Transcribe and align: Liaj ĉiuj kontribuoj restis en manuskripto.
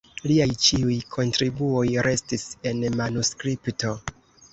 Liaj 0.29 0.45
ĉiuj 0.67 0.95
kontribuoj 1.15 1.83
restis 2.07 2.47
en 2.71 2.81
manuskripto. 3.03 3.93